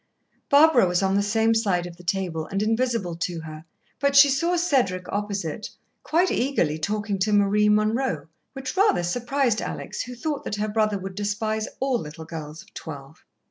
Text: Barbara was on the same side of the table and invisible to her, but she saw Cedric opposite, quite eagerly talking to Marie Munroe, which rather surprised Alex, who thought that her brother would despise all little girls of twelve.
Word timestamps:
Barbara 0.49 0.87
was 0.87 1.03
on 1.03 1.13
the 1.13 1.21
same 1.21 1.53
side 1.53 1.85
of 1.85 1.95
the 1.95 2.03
table 2.03 2.47
and 2.47 2.63
invisible 2.63 3.15
to 3.17 3.41
her, 3.41 3.65
but 3.99 4.15
she 4.15 4.31
saw 4.31 4.55
Cedric 4.55 5.07
opposite, 5.09 5.69
quite 6.01 6.31
eagerly 6.31 6.79
talking 6.79 7.19
to 7.19 7.31
Marie 7.31 7.69
Munroe, 7.69 8.25
which 8.53 8.75
rather 8.75 9.03
surprised 9.03 9.61
Alex, 9.61 10.01
who 10.01 10.15
thought 10.15 10.43
that 10.45 10.55
her 10.55 10.69
brother 10.69 10.97
would 10.97 11.13
despise 11.13 11.67
all 11.79 11.99
little 11.99 12.25
girls 12.25 12.63
of 12.63 12.73
twelve. 12.73 13.23